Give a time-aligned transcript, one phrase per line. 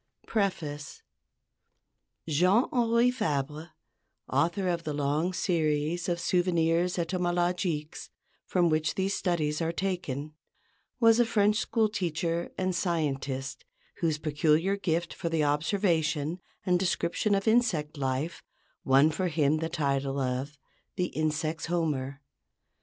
[0.25, 1.03] PREFACE
[2.27, 3.69] Jean Henri Fabre,
[4.33, 8.09] author of the long series of "Souvenirs Entomologiques"
[8.43, 10.33] from which these studies are taken,
[10.99, 13.63] was a French school teacher and scientist
[13.97, 18.41] whose peculiar gift for the observation and description of insect life
[18.83, 20.57] won for him the title of
[20.95, 22.21] the "insects' Homer."